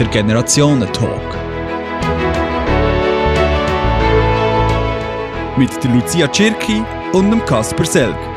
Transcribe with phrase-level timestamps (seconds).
[0.00, 1.36] der Generationen-Talk.
[5.58, 8.29] Mit der Lucia Cirki und dem Kasper Selg.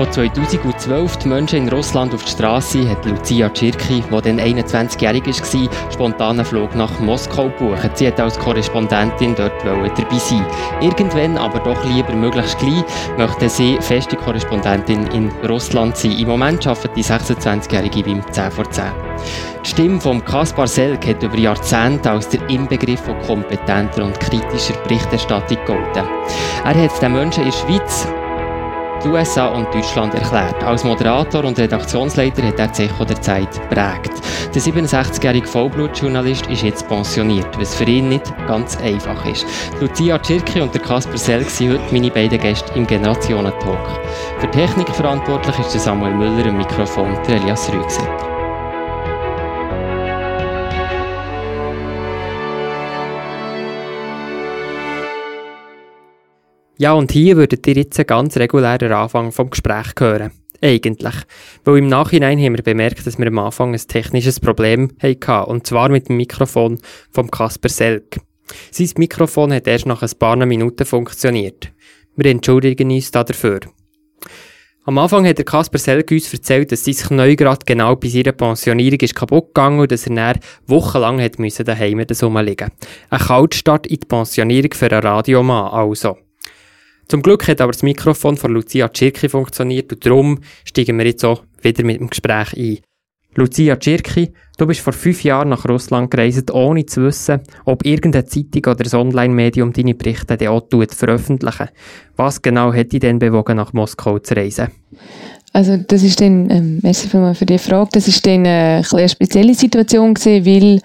[0.00, 5.26] Als 2012 die Menschen in Russland auf die Straße hat Lucia Cirki, die dann 21-jährig
[5.26, 7.98] war, spontan einen Flug nach Moskau gebucht.
[7.98, 10.46] Sie wollte als Korrespondentin dort dabei sein.
[10.80, 12.82] Irgendwann, aber doch lieber möglichst gleich,
[13.18, 16.12] möchte sie feste Korrespondentin in Russland sein.
[16.12, 18.84] Im Moment arbeitet die 26-jährige beim 10 vor 10.
[19.62, 24.78] Die Stimme von Kaspar Selk hat über Jahrzehnte als der Inbegriff von kompetenter und kritischer
[24.84, 26.08] Berichterstattung gegolten.
[26.64, 28.08] Er hat den Menschen in der Schweiz
[29.04, 30.62] die USA und Deutschland erklärt.
[30.64, 34.12] Als Moderator und Redaktionsleiter hat er das Echo der Zeit prägt.
[34.54, 39.46] Der 67-jährige Vollblutjournalist ist jetzt pensioniert, was für ihn nicht ganz einfach ist.
[39.80, 44.00] Lucia Tschirki und der Kasper Selk sind heute meine beiden Gäste im Generationen-Talk.
[44.38, 48.29] Für Technik verantwortlich ist der Samuel Müller im Mikrofon der Elias Rügsetter.
[56.80, 60.30] Ja, und hier würdet ihr jetzt einen ganz regulären Anfang vom Gespräch hören.
[60.62, 61.14] Eigentlich.
[61.62, 65.50] Weil im Nachhinein haben wir bemerkt, dass wir am Anfang ein technisches Problem hatten.
[65.50, 66.78] Und zwar mit dem Mikrofon
[67.10, 68.22] vom Kasper Selk.
[68.70, 71.70] Sein Mikrofon hat erst nach ein paar Minuten funktioniert.
[72.16, 73.60] Wir entschuldigen uns dafür.
[74.84, 78.32] Am Anfang hat der Kasper Selk uns erzählt, dass sein Knie gerade genau bei seiner
[78.32, 82.70] Pensionierung ist kaputt gegangen und dass er dann wochenlang hat müssen daheim das rumliegen.
[83.10, 86.16] Ein Kaltstart in die Pensionierung für einen Radiomann also.
[87.10, 91.24] Zum Glück hat aber das Mikrofon von Lucia Tschirki funktioniert und darum steigen wir jetzt
[91.24, 92.78] auch wieder mit dem Gespräch ein.
[93.34, 98.26] Lucia Tschirki, du bist vor fünf Jahren nach Russland gereist, ohne zu wissen, ob irgendeine
[98.26, 101.70] Zeitung oder ein Online-Medium deine Berichte dann auch veröffentlichen.
[102.14, 104.68] Was genau hat dich denn bewogen, nach Moskau zu reisen?
[105.52, 109.54] Also das ist dann, ähm, merci für die Frage, das ist dann äh, eine spezielle
[109.54, 110.80] Situation gewesen, weil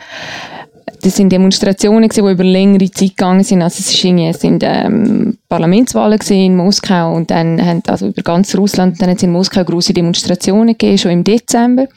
[1.01, 3.61] das sind Demonstrationen die über längere Zeit gegangen sind.
[3.61, 9.09] Also es, sind ähm, Parlamentswahlen in Moskau und dann haben also über ganz Russland dann
[9.09, 11.87] hat es in Moskau große Demonstrationen gegeben schon im Dezember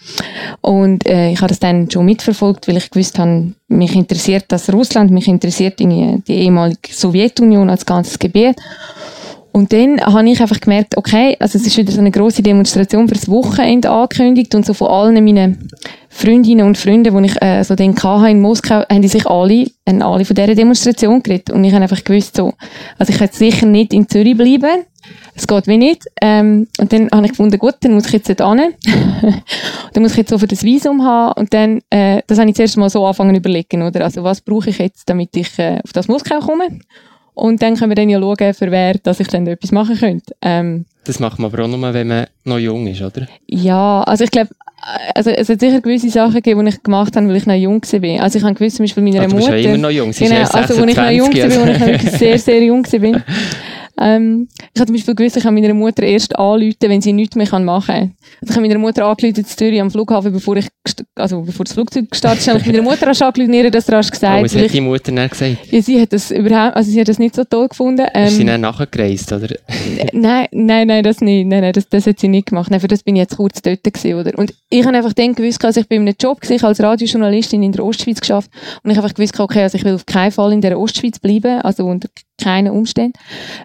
[0.61, 4.73] und äh, ich habe das dann schon mitverfolgt, weil ich gewusst habe, mich interessiert das
[4.73, 8.57] Russland, mich interessiert die ehemalige Sowjetunion als ganzes Gebiet
[9.53, 13.09] und dann habe ich einfach gemerkt, okay, also es ist wieder so eine große Demonstration
[13.09, 15.69] für das Wochenende angekündigt und so von allen meinen
[16.11, 19.67] Freundinnen und Freunden, die ich äh, so dann hatte in Moskau, haben die sich alle,
[19.87, 21.51] haben alle von dieser Demonstration geredet.
[21.51, 22.53] Und ich habe einfach gewusst, so,
[22.99, 24.85] also ich werde sicher nicht in Zürich bleiben.
[25.35, 26.05] Es geht wie nicht.
[26.21, 28.75] Ähm, und dann habe ich gefunden, gut, dann muss ich jetzt nicht hin.
[29.93, 31.41] dann muss ich jetzt so für das Visum haben.
[31.41, 34.05] Und dann, äh, das habe ich zuerst mal so angefangen zu überlegen, oder?
[34.05, 36.81] Also was brauche ich jetzt, damit ich äh, auf das Moskau komme?
[37.39, 40.35] Und dann können wir dann ja schauen, für wer, dass ich dann etwas machen könnte.
[40.43, 43.29] Ähm, das macht man aber auch nur, wenn man noch jung ist, oder?
[43.47, 44.51] Ja, also ich glaube,
[45.15, 47.81] also es hat sicher gewisse Sachen gegeben, die ich gemacht habe, weil ich noch jung
[47.81, 48.23] war.
[48.23, 49.31] Also ich habe gewusst, zum Beispiel meiner Mutter...
[49.31, 51.45] Du bist ja immer noch jung, sie genau, ist also als ich noch jung war,
[51.45, 53.23] als ich wirklich sehr, sehr jung war.
[54.01, 57.37] Ähm, ich habe zum Beispiel gewusst, ich kann meiner Mutter erst anrufen, wenn sie nichts
[57.37, 58.15] mehr machen kann.
[58.41, 60.69] Also ich habe meiner Mutter angerufen in Zürich am Flughafen, bevor ich,
[61.15, 64.41] also bevor das Flugzeug gestartet ist, habe ich meiner Mutter angerufen, ihr das rasch gesagt.
[64.41, 65.57] Oh, was hat die Mutter dann gesagt?
[65.71, 68.07] Ja, sie hat das überhaupt, also sie hat das nicht so toll gefunden.
[68.15, 69.49] Ähm, ist sie dann nachher gereist, oder?
[70.13, 71.47] nein, nein, nein, das nicht.
[71.47, 72.71] Nein, nein, das, das hat sie nicht gemacht.
[72.71, 74.39] Nein, für das bin ich jetzt kurz dort gewesen, oder?
[74.39, 77.63] Und ich habe einfach dann gewusst, also ich bin in einem Job gewesen, als Radiojournalistin
[77.63, 78.51] in der Ostschweiz geschafft
[78.83, 81.19] und ich habe einfach gewusst, okay, also ich will auf keinen Fall in der Ostschweiz
[81.19, 82.09] bleiben, also unter
[82.41, 83.19] keinen Umständen.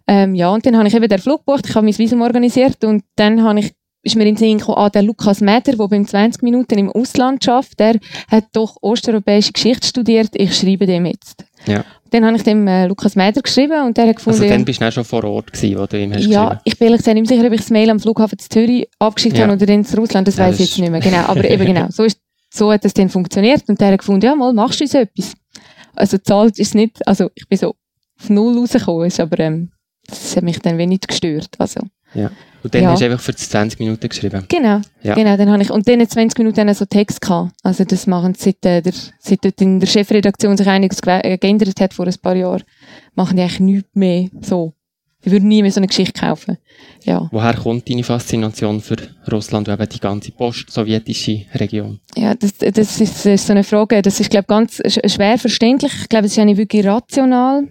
[0.07, 2.83] Ähm, ja, und dann habe ich eben den Flug gebucht, ich habe mein Visum organisiert
[2.83, 3.73] und dann habe ich
[4.03, 6.91] ist mir in den Sinn gekommen, ah, der Lukas Meder, der beim 20 Minuten im
[6.91, 7.97] Ausland schafft, der
[8.29, 11.45] hat doch osteuropäische Geschichte studiert, ich schreibe dem jetzt.
[11.65, 11.85] Ja.
[12.11, 14.41] Dann habe ich dem äh, Lukas Meder geschrieben und der hat gefunden...
[14.41, 16.77] Also dann bist du auch schon vor Ort gewesen, wo du ihm hast Ja, ich
[16.77, 19.47] bin ehrlich gesagt nicht sicher, ob ich das Mail am Flughafen zu Zürich abgeschickt ja.
[19.47, 20.99] habe oder in Russland, das ja, weiß ich jetzt nicht mehr.
[20.99, 22.19] Genau, aber eben genau, so, ist,
[22.51, 25.33] so hat das dann funktioniert und der hat gefunden, ja mal, machst du uns etwas.
[25.95, 27.75] Also zahlt ist nicht, also ich bin so
[28.19, 29.71] auf Null rausgekommen ist, aber ähm,
[30.07, 31.49] das hat mich dann wenig gestört.
[31.57, 31.81] Also,
[32.13, 32.31] ja.
[32.63, 32.91] Und dann ja.
[32.91, 34.45] hast du einfach für 20 Minuten geschrieben?
[34.47, 35.15] Genau, ja.
[35.15, 37.51] genau dann habe ich, und dann 20 Minuten so Text gehabt.
[37.61, 41.37] Also das machen sie, seit, äh, der, seit dort in der Chefredaktion sich einiges äh,
[41.37, 42.63] geändert hat vor ein paar Jahren,
[43.15, 44.73] machen die eigentlich nichts mehr so.
[45.25, 46.57] Ich würde nie mehr so eine Geschichte kaufen.
[47.03, 47.29] Ja.
[47.31, 48.97] Woher kommt deine Faszination für
[49.31, 51.99] Russland und eben die ganze post-sowjetische Region?
[52.17, 55.37] Ja, das, das, ist, das ist so eine Frage, das ist, glaube ich, ganz schwer
[55.37, 55.93] verständlich.
[56.01, 57.69] Ich glaube, es ist ja nicht wirklich rational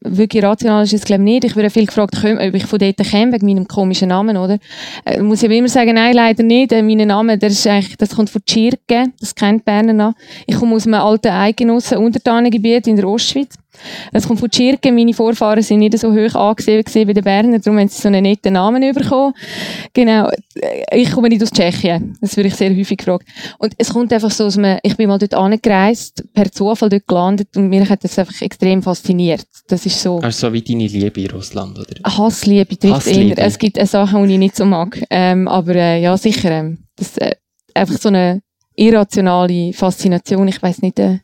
[0.00, 1.44] wirklich rational ist es glaube ich nicht.
[1.44, 4.58] Ich werde viel gefragt, ob ich von dort komme, wegen meinem komischen Namen, oder?
[5.04, 6.72] Äh, muss ich aber immer sagen, nein, leider nicht.
[6.72, 10.14] Äh, mein Name, der ist eigentlich, das kommt von Tschirke, das kennt Berner noch.
[10.46, 13.56] Ich komme aus einem alten Eidgenossen Untertanengebiet in der Ostschweiz.
[14.12, 14.94] Das kommt von Tschirken.
[14.94, 18.22] Meine Vorfahren sind nicht so hoch angesehen wie die Berner, darum haben sie so einen
[18.22, 19.34] netten Namen bekommen.
[19.92, 20.30] Genau.
[20.92, 22.16] Ich komme nicht aus Tschechien.
[22.20, 23.26] Das würde ich sehr häufig gefragt.
[23.58, 27.06] Und es kommt einfach so, dass man, ich bin mal dort angereist, per Zufall dort
[27.06, 29.46] gelandet und mich hat das einfach extrem fasziniert.
[29.68, 30.18] Das ist so.
[30.20, 31.94] Also so wie deine Liebe in Russland, oder?
[32.04, 33.40] Hassliebe trifft Hassliebe.
[33.40, 33.46] eher.
[33.46, 35.00] Es gibt äh, Sachen, die ich nicht so mag.
[35.10, 36.50] Ähm, aber äh, ja, sicher.
[36.50, 37.34] Ähm, das, äh,
[37.74, 38.42] einfach so eine
[38.74, 40.48] irrationale Faszination.
[40.48, 41.20] Ich weiß nicht, äh,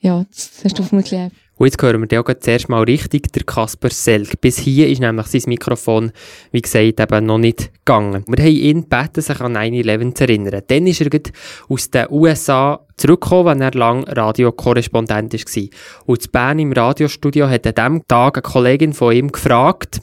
[0.00, 1.30] ja, das hast du vermutlich auch.
[1.58, 4.40] Und jetzt hören wir dann auch zuerst mal richtig der Kasper Selk.
[4.40, 6.12] Bis hier ist nämlich sein Mikrofon,
[6.52, 8.24] wie gesagt, eben noch nicht gegangen.
[8.28, 10.62] Wir haben ihn gebeten, sich an 9-11 zu erinnern.
[10.64, 11.20] Dann ist er
[11.68, 15.68] aus den USA zurückgekommen, wenn er lang Radiokorrespondent war.
[16.06, 20.00] Und zu Bern im Radiostudio hat an diesem Tag eine Kollegin von ihm gefragt,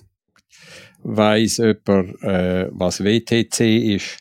[1.05, 4.17] weiss jemand, äh, was WTC ist.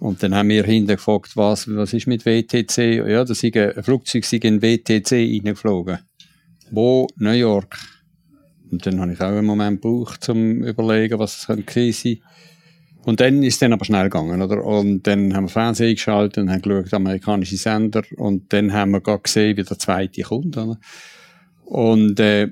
[0.00, 3.08] Und dann haben wir hinten gefragt, was, was ist mit WTC?
[3.08, 6.00] Ja, das ist ein Flugzeug ist in WTC reingeflogen.
[6.74, 7.06] Wo?
[7.16, 7.76] New York.
[8.70, 12.18] Und dann habe ich auch einen Moment gebraucht, um zu überlegen, was es könnte sein
[13.04, 14.64] Und dann ist es dann aber schnell gegangen, oder?
[14.64, 18.02] Und dann haben wir Fernsehen geschaltet und haben geschaut, amerikanische Sender.
[18.16, 20.78] Und dann haben wir gerade gesehen, wie der zweite kommt, oder?
[21.66, 22.48] Und, äh,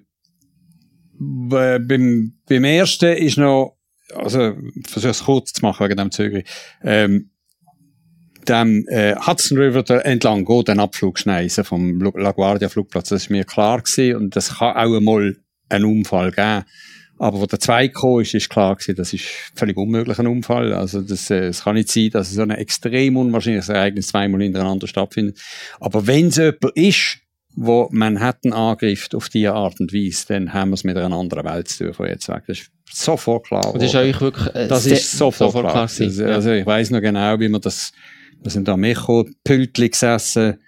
[1.18, 3.76] b- beim, beim ersten ist noch,
[4.14, 6.42] also, ich versuche es kurz zu machen wegen dem Zögern,
[6.82, 7.30] ähm,
[8.48, 13.08] dem äh, Hudson River entlang geht ein Abflugschneise vom LaGuardia Flugplatz.
[13.08, 15.36] Das ist mir klar gewesen und das kann auch einmal
[15.68, 16.64] einen Unfall geben.
[17.18, 19.24] Aber wo der zweite kam, ist, ist klar gewesen, das ist
[19.54, 20.72] völlig unmöglich ein Unfall.
[20.72, 24.88] Also das, äh, es kann nicht sein, dass so ein extrem unwahrscheinliches Ereignis zweimal hintereinander
[24.88, 25.38] stattfindet.
[25.78, 27.18] Aber wenn es jemand ist,
[27.54, 31.44] wo Manhattan angreift auf diese Art und Weise, dann haben wir es mit einer anderen
[31.44, 32.42] Welt zu tun von jetzt weg.
[32.46, 33.72] Das ist sofort klar.
[33.72, 35.86] und das ist euch wirklich äh, Das ist sofort, klar.
[35.86, 36.04] gewesen.
[36.06, 37.92] Also, also ich weiß noch genau, wie wir das,
[38.42, 40.58] wir sind da am Echo-Pültli gesessen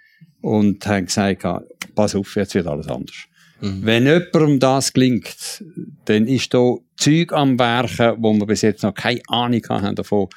[0.41, 1.63] und haben gesagt, ah,
[1.93, 3.15] pass auf, jetzt wird alles anders.
[3.61, 3.85] Mhm.
[3.85, 5.63] Wenn jemandem das gelingt,
[6.05, 10.27] dann ist da Zeug am Werken, wo wir bis jetzt noch keine Ahnung haben davon.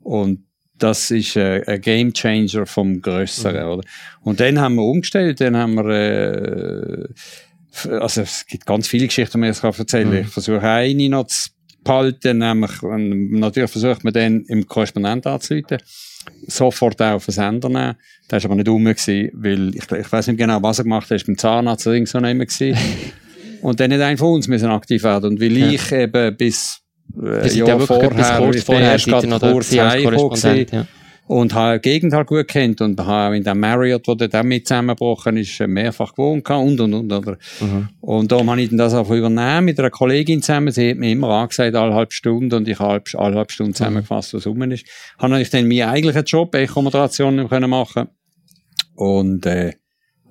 [0.00, 0.44] Und
[0.78, 3.72] das ist äh, ein Game Changer vom Grösseren, Mhm.
[3.72, 3.88] oder?
[4.20, 7.08] Und dann haben wir umgestellt, dann haben wir,
[7.84, 10.18] äh, also es gibt ganz viele Geschichten, die ich jetzt erzählen kann.
[10.18, 10.26] Mhm.
[10.26, 11.50] Ich versuche eine noch zu
[11.82, 15.78] behalten, nämlich, natürlich versucht man dann im Korrespondent anzuleiten,
[16.46, 17.94] sofort auch auf den Sender nehmen.
[18.30, 21.04] Der war aber nicht rum, gewesen, weil ich, ich weiß nicht genau, was er gemacht
[21.04, 22.76] hat, er ist beim Zahnarzt oder so nicht mehr gewesen.
[23.62, 25.30] Und dann nicht einer von uns müssen aktiv werden.
[25.30, 25.68] Und weil Ja.
[25.70, 26.80] ich eben bis,
[27.20, 30.86] äh, Jahr vorher, bis kurz ich bin vorher erst gerade kurz heimgekommen.
[31.26, 34.46] Und habe die Gegend halt gut kennt und habe in dem Marriott, wo der dann
[34.46, 37.36] mit zusammengebrochen ist, mehrfach gewohnt und, und, und, oder.
[37.60, 37.88] Mhm.
[38.00, 40.70] Und darum habe ich dann das auch übernehmen mit einer Kollegin zusammen.
[40.70, 43.72] Sie hat mir immer angesagt, alle halbe Stunde und ich habe halb, alle halbe Stunde
[43.72, 44.86] zusammengefasst, was rum ist.
[45.18, 48.08] Habe natürlich dann meinen eigentlichen Job, Echo-Moderation mehr können machen
[48.94, 49.72] und, äh,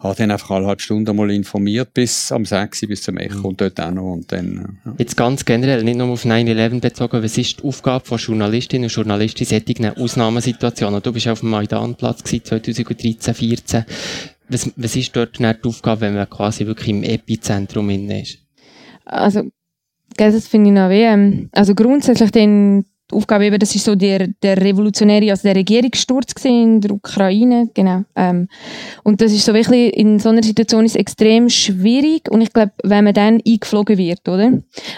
[0.05, 3.47] habe dann einfach alle halbe Stunde mal informiert bis am 6 Uhr, bis zum Echo
[3.47, 4.93] und dort auch noch und dann, ja.
[4.97, 8.93] Jetzt ganz generell, nicht nur auf 9-11 bezogen, was ist die Aufgabe von Journalistinnen und
[8.93, 11.01] Journalisten in solchen Ausnahmesituationen?
[11.01, 13.85] Du bist ja auf dem Maidanplatz gewesen, 2013, 2014.
[14.47, 18.39] Was, was ist dort die Aufgabe, wenn man quasi wirklich im Epizentrum inne ist?
[19.05, 19.43] Also,
[20.17, 21.03] das finde ich noch weh.
[21.03, 25.55] ähm, Also grundsätzlich dann die Aufgabe eben, das ist so der, der revolutionäre, also der
[25.55, 28.03] Regierungssturz in der Ukraine, genau.
[28.15, 28.47] Ähm,
[29.03, 32.71] und das ist so wirklich, in so einer Situation ist extrem schwierig und ich glaube,
[32.83, 34.53] wenn man dann eingeflogen wird, oder?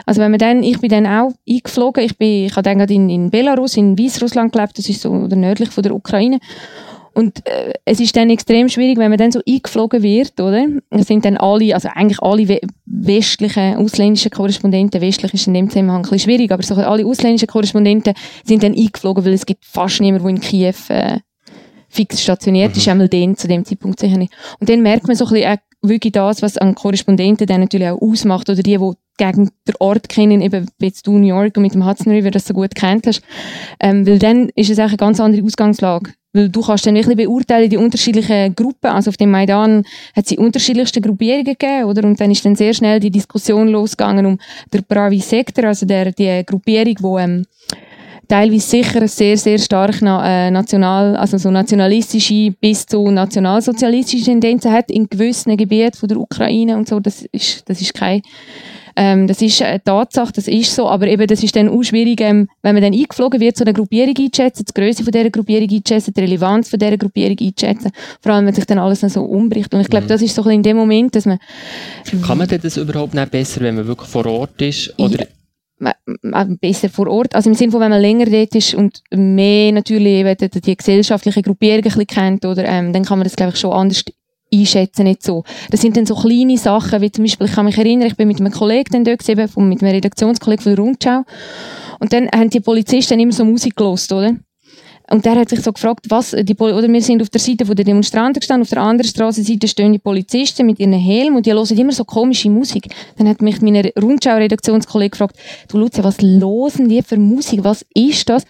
[0.05, 2.93] Also wenn man dann, ich bin dann auch eingeflogen, ich bin, ich habe dann gerade
[2.93, 6.39] in, in Belarus, in Weißrussland gelebt, das ist so nördlich von der Ukraine.
[7.17, 10.67] Und äh, es ist dann extrem schwierig, wenn man dann so eingeflogen wird, oder?
[10.91, 15.67] Es sind dann alle, also eigentlich alle we westlichen, ausländischen Korrespondenten, westlich ist in dem
[15.67, 18.13] Zusammenhang ein bisschen schwierig, aber so alle ausländischen Korrespondenten
[18.43, 21.17] sind dann eingeflogen, weil es gibt fast niemand, der in Kiew äh,
[21.89, 24.33] fix stationiert ist, einmal den zu dem Zeitpunkt sicher nicht.
[24.59, 27.87] Und dann merkt man so ein bisschen auch wirklich das, was an Korrespondenten dann natürlich
[27.87, 31.57] auch ausmacht, oder die, die gegen den Ort kennen, eben wie jetzt du New York
[31.57, 33.23] und mit dem Hudson River das so gut kennt hast,
[33.79, 36.11] ähm, weil dann ist es auch eine ganz andere Ausgangslage.
[36.37, 39.83] Weil du kannst dann wirklich beurteilen, die unterschiedlichen Gruppen, also auf dem Maidan
[40.15, 42.03] hat es die unterschiedlichsten Gruppierungen gegeben, oder?
[42.03, 44.39] Und dann ist dann sehr schnell die Diskussion losgegangen um
[44.71, 47.43] der Pravi Sektor, also der, die Gruppierung, wo ähm,
[48.27, 54.71] teilweise sicher sehr, sehr stark na, äh, national, also so nationalistische bis zu nationalsozialistische Tendenzen
[54.71, 56.99] hat in gewissen Gebieten von der Ukraine und so.
[56.99, 58.21] Das ist, das ist kein,
[58.97, 62.19] ähm, das ist eine Tatsache, das ist so, aber eben, das ist dann auch schwierig,
[62.19, 65.69] ähm, wenn man dann eingeflogen wird, so eine Gruppierung einzuschätzen, die Größe von dieser Gruppierung
[65.69, 69.21] einzuschätzen, die Relevanz von dieser Gruppierung einzuschätzen, vor allem, wenn sich dann alles noch so
[69.21, 69.73] umbricht.
[69.73, 71.37] Und ich glaube, das ist so ein in dem Moment, dass man
[72.25, 74.93] Kann man denn das überhaupt nicht besser, wenn man wirklich vor Ort ist?
[74.97, 75.27] Oder,
[75.79, 75.93] ma-
[76.59, 80.13] besser vor Ort, also im Sinne von, wenn man länger dort ist und mehr natürlich
[80.13, 83.53] eben die, die gesellschaftliche Gruppierung ein bisschen kennt, oder, ähm, dann kann man das, glaube
[83.53, 84.03] ich, schon anders
[84.53, 85.43] einschätzen nicht so.
[85.71, 88.27] Das sind dann so kleine Sachen, wie zum Beispiel, ich kann mich erinnern, ich bin
[88.27, 91.23] mit einem Kollegen dann dort gewesen, mit einem Redaktionskollegen von der Rundschau
[91.99, 94.35] und dann haben die Polizisten immer so Musik gelost, oder?
[95.09, 97.63] Und der hat sich so gefragt, was die Pol oder wir sind auf der Seite
[97.63, 101.53] der Demonstranten gestanden, auf der anderen Straßenseite stehen die Polizisten mit ihren Helmen und die
[101.53, 102.89] hören immer so komische Musik.
[103.17, 105.37] Dann hat mich meine Rundschau-Redaktionskollege gefragt,
[105.69, 107.63] du Lucia, was losen die für Musik?
[107.63, 108.43] Was ist das?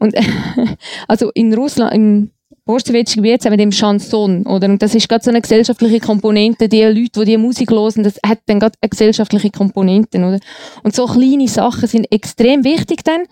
[0.00, 0.14] Und
[1.08, 2.30] also in Russland, im
[2.64, 4.68] postsowietischen Gebiet wir dem Chanson, oder?
[4.68, 8.18] Und das ist gerade so eine gesellschaftliche Komponente, die Leute, die diese Musik hören, das
[8.24, 10.38] hat dann gerade eine gesellschaftliche Komponente, oder?
[10.82, 13.22] Und so kleine Sachen sind extrem wichtig dann.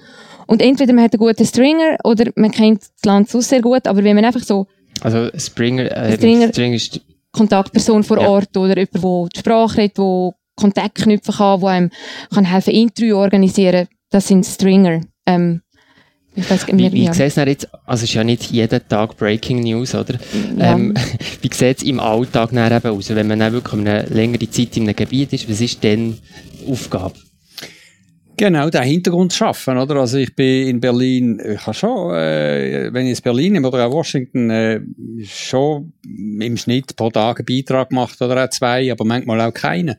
[0.47, 3.87] Und entweder man hat einen guten Stringer oder man kennt das Land so sehr gut,
[3.87, 4.67] aber wenn man einfach so
[5.01, 7.01] Also Springer, äh, Stringer- Stringer ist
[7.33, 8.29] Kontaktperson vor Ja.
[8.29, 11.91] Ort oder jemand, der die Sprache redet, der Kontakt knüpfen kann, der einem
[12.35, 15.01] kann helfen Interview organisieren, das sind Stringer.
[15.27, 15.63] Ähm,
[16.41, 17.13] ich weiss, Wie, wie ja.
[17.13, 20.19] sieht es denn jetzt, also es ist ja nicht jeden Tag Breaking News, oder?
[20.57, 20.75] Ja.
[20.75, 20.95] Ähm,
[21.43, 23.09] wie sieht es im Alltag dann eben aus?
[23.11, 26.19] Wenn man dann wirklich eine längere Zeit in einem Gebiet ist, was ist denn
[26.61, 27.15] die Aufgabe?
[28.37, 29.97] Genau, den Hintergrund schaffen, oder?
[29.97, 33.87] Also ich bin in Berlin, ich habe schon, äh, wenn ich in Berlin nehme oder
[33.87, 34.81] auch Washington, äh,
[35.25, 39.97] schon im Schnitt pro Tag einen Beitrag gemacht oder auch zwei, aber manchmal auch keinen.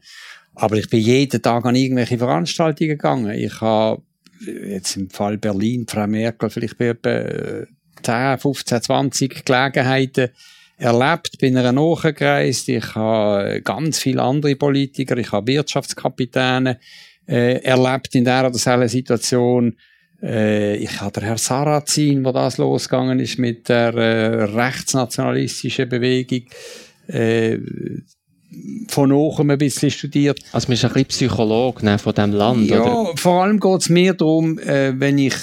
[0.55, 3.31] Aber ich bin jeden Tag an irgendwelche Veranstaltungen gegangen.
[3.31, 4.01] Ich habe
[4.45, 7.65] jetzt im Fall Berlin, Frau Merkel, vielleicht bei etwa äh,
[8.03, 10.29] 10, 15, 20 Gelegenheiten
[10.77, 12.69] erlebt, bin ihr nachgereist.
[12.69, 16.79] Ich habe ganz viele andere Politiker, ich habe Wirtschaftskapitäne
[17.27, 19.77] äh, erlebt in der oder selben Situation.
[20.21, 26.47] Äh, ich habe den Herr Sarrazin, wo das losgegangen ist mit der äh, rechtsnationalistischen Bewegung,
[27.07, 27.57] äh,
[28.89, 30.39] von oben ein bisschen studiert.
[30.51, 33.17] Also man ist ein bisschen Psychologe ne, von diesem Land, Ja, oder?
[33.17, 35.35] vor allem geht es mir darum, äh, wenn ich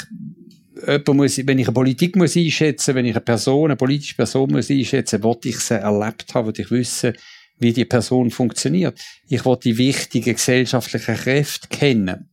[1.08, 4.70] muss, wenn ich eine Politik muss einschätzen, wenn ich eine Person, eine politische Person muss
[4.70, 7.14] einschätzen, wollte ich sie erlebt haben, wollte ich wissen,
[7.58, 8.98] wie die Person funktioniert.
[9.28, 12.28] Ich wollte die wichtigen gesellschaftlichen Kräfte kennen.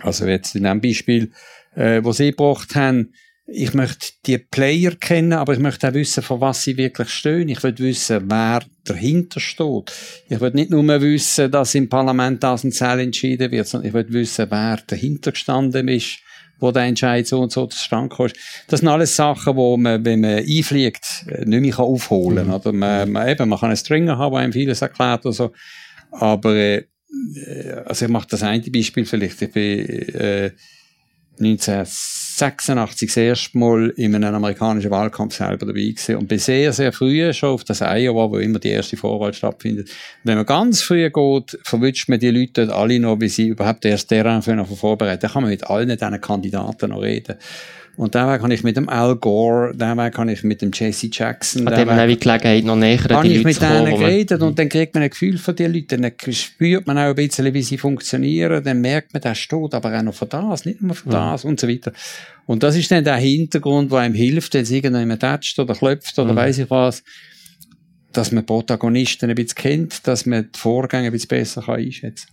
[0.00, 1.30] Also jetzt in einem Beispiel,
[1.74, 3.12] äh, wo Sie gebracht haben,
[3.50, 7.48] ich möchte die Player kennen, aber ich möchte auch wissen, von was sie wirklich stehen.
[7.48, 9.90] Ich will wissen, wer dahinter steht.
[10.28, 13.94] Ich will nicht nur wissen, dass im Parlament das und das entschieden wird, sondern ich
[13.94, 16.18] will wissen, wer dahinter gestanden ist,
[16.60, 18.34] wo der Entscheid so und so zustande kommt.
[18.66, 22.54] Das sind alles Sachen, wo man, wenn man einfliegt, äh, nicht mehr aufholen kann.
[22.54, 25.52] Oder man, man, eben, man kann einen Stringer haben, der einem vieles erklärt oder so.
[26.10, 26.84] Aber, äh,
[27.86, 29.40] also ich mache das eine Beispiel vielleicht.
[29.40, 30.50] Ich bin, äh,
[31.40, 36.92] 1986 das erste Mal in einem amerikanischen Wahlkampf selber dabei gewesen und bin sehr, sehr
[36.92, 39.90] früh schon auf das Iowa, wo immer die erste Vorwahl stattfindet.
[40.24, 44.08] Wenn man ganz früh geht, verwünscht man die Leute alle noch, wie sie überhaupt erst
[44.08, 45.22] Terrain für vorbereiten.
[45.22, 47.36] Dann kann man mit allen diesen Kandidaten noch reden.
[47.98, 51.66] Und dann kann ich mit dem Al Gore, dann kann ich mit dem Jesse Jackson,
[51.66, 53.74] dem man auch die Gelegenheit noch näher an kann die ich Leute mit zu kommen.
[53.86, 56.86] denen wo man- geredet und dann kriegt man ein Gefühl von den Leuten, dann spürt
[56.86, 60.14] man auch ein bisschen, wie sie funktionieren, dann merkt man, der steht aber auch noch
[60.14, 61.92] von das, nicht nur von das und so weiter.
[62.46, 66.16] Und das ist dann der Hintergrund, der einem hilft, wenn es irgendjemand tätscht oder klopft
[66.20, 66.36] oder Mhm.
[66.36, 67.02] weiss ich was,
[68.12, 72.28] dass man Protagonisten ein bisschen kennt, dass man die Vorgänge ein bisschen besser kann einschätzen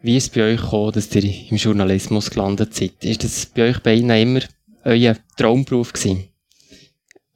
[0.00, 2.92] Wie ist es bei euch gekommen, dass ihr im Journalismus gelandet seid?
[3.04, 4.40] Ist das bei euch beiden immer
[4.86, 6.28] euer Traumberuf gewesen?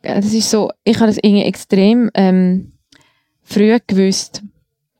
[0.02, 2.72] Das ist so, ich habe das irgendwie extrem ähm,
[3.42, 4.42] früh gewusst.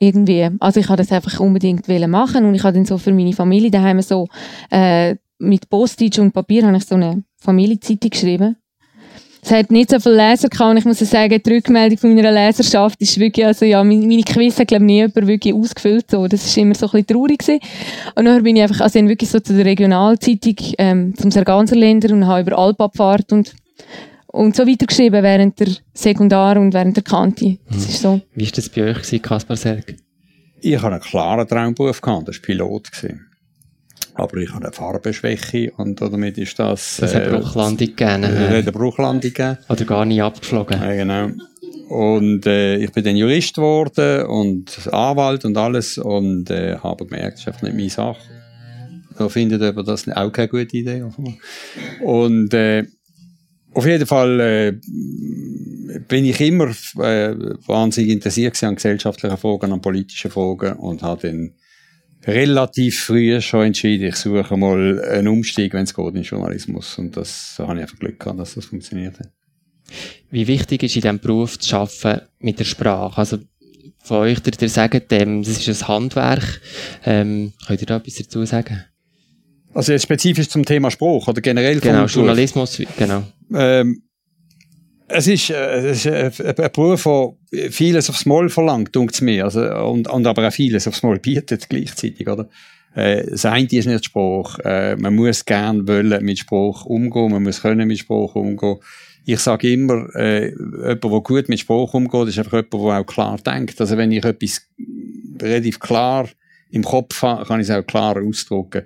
[0.02, 0.49] Irgendwie.
[0.61, 3.71] Also ich habe das einfach unbedingt machen und ich habe dann so für meine Familie
[3.71, 4.28] daheim so
[4.71, 8.57] äh, mit Postage und Papier habe ich so eine Familienzeitung geschrieben.
[9.42, 12.30] Es hat nicht so viele Leser gehabt und ich muss sagen, die Rückmeldung von meiner
[12.30, 16.11] Leserschaft ist wirklich, also ja, meine, meine Quiz hat glaube ich nie jemand wirklich ausgefüllt,
[16.11, 16.26] so.
[16.28, 17.61] Das ist immer so ein bisschen traurig gewesen.
[18.16, 22.12] Und dann bin ich einfach, also dann wirklich so zu der Regionalzeitung, ähm, zum Sarganserländer
[22.12, 23.54] und habe über Alpabfahrt und
[24.32, 27.59] und so weitergeschrieben während der Sekundar- und während der Kante.
[27.68, 28.20] Das ist so.
[28.35, 29.97] Wie war das bei euch, gewesen, Kaspar Serg?
[30.61, 32.92] Ich hatte einen klaren Traumberuf, gehabt, das war Pilot.
[32.92, 33.29] Gewesen.
[34.14, 36.98] Aber ich habe eine Farbenschwäche und damit ist das...
[36.98, 38.26] Das hat Bruchlandung gegeben.
[38.26, 39.58] Hat äh, eine Bruchlandung gegeben.
[39.68, 40.80] Oder gar nicht abgeflogen.
[40.80, 41.30] Ja, genau.
[41.88, 47.34] Und äh, ich bin dann Jurist geworden und Anwalt und alles und äh, habe gemerkt,
[47.34, 48.20] das ist einfach nicht meine Sache.
[49.18, 51.04] Da findet aber das auch keine gute Idee.
[52.00, 52.84] Und äh,
[53.74, 54.72] auf jeden Fall äh,
[56.08, 57.34] bin ich immer äh,
[57.66, 61.52] wahnsinnig interessiert an gesellschaftlichen Fragen, an politischen Fragen und habe dann
[62.26, 66.98] relativ früh schon entschieden, ich suche mal einen Umstieg, wenn es geht, in den Journalismus.
[66.98, 69.30] Und das da habe ich einfach Glück gehabt, dass das funktioniert hat.
[70.30, 73.18] Wie wichtig ist in diesem Beruf zu arbeiten mit der Sprache?
[73.18, 73.38] Also
[74.02, 76.60] von euch, der, der sagt, ähm, das ist ein Handwerk.
[77.04, 78.84] Ähm, könnt ihr da etwas dazu sagen?
[79.74, 82.14] Also jetzt spezifisch zum Thema Spruch oder generell Genau, Beruf.
[82.14, 83.22] Journalismus, genau.
[83.54, 84.02] Ähm,
[85.12, 89.44] es ist, äh, es ist ein, ein Beruf, der vieles aufs Mal verlangt, denkt mir.
[89.44, 92.48] Also, und, und aber auch vieles aufs Mal bietet gleichzeitig, oder?
[92.94, 94.58] Äh, das eine ist nicht Spruch.
[94.60, 98.76] Äh, man muss gern wollen mit Spruch umgehen, man muss können mit Spruch umgehen.
[99.26, 103.06] Ich sage immer, äh, jemand, der gut mit Spruch umgeht, ist einfach jemand, der auch
[103.06, 103.80] klar denkt.
[103.80, 104.66] Also wenn ich etwas
[105.40, 106.28] relativ klar
[106.70, 108.82] im Kopf habe, kann ich es auch klar ausdrücken.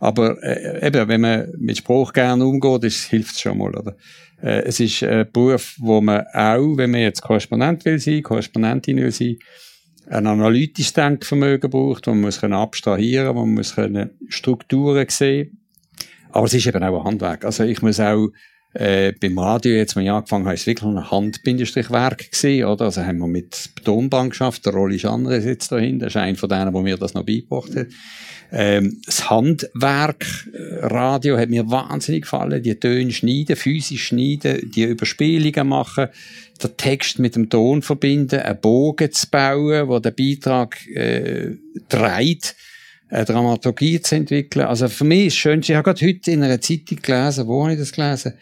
[0.00, 3.74] Aber äh, eben, wenn man mit Spruch gerne umgeht, hilft es schon mal.
[3.74, 3.96] Oder?
[4.42, 8.96] Äh, es ist ein Beruf, wo man auch, wenn man jetzt Korrespondent will sein, Korrespondentin
[8.96, 9.38] will sein,
[10.08, 15.58] ein analytisches Denkvermögen braucht, wo man muss können abstrahieren, wo man muss können Strukturen sehen.
[16.30, 17.44] Aber es ist eben auch ein Handwerk.
[17.44, 18.28] Also ich muss auch
[18.78, 22.84] äh, beim Radio, jetzt, als ich angefangen habe, ist es wirklich ein Handbindestrichwerk gewesen, oder?
[22.84, 26.48] Also haben wir mit Tonband geschafft, der Rolli Schanre sitzt dahinter, das ist einer von
[26.48, 27.88] denen, der mir das noch beigebracht hat.
[28.52, 32.62] Ähm, das Handwerk äh, hat mir wahnsinnig gefallen.
[32.62, 36.06] Die Töne schneiden, physisch schneiden, die Überspielungen machen,
[36.62, 41.56] den Text mit dem Ton verbinden, einen Bogen zu bauen, der Beitrag äh,
[41.88, 42.54] trägt,
[43.10, 44.66] eine Dramaturgie zu entwickeln.
[44.66, 47.64] Also für mich ist es schön, ich habe gerade heute in einer Zeitung gelesen, wo
[47.64, 48.34] habe ich das gelesen?